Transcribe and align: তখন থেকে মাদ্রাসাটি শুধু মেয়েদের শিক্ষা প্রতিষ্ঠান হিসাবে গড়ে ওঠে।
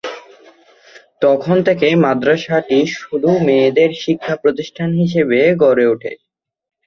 তখন 1.21 1.57
থেকে 1.67 1.87
মাদ্রাসাটি 2.03 2.79
শুধু 2.97 3.29
মেয়েদের 3.47 3.89
শিক্ষা 4.03 4.35
প্রতিষ্ঠান 4.43 4.89
হিসাবে 4.99 5.39
গড়ে 5.61 5.85
ওঠে। 5.87 6.11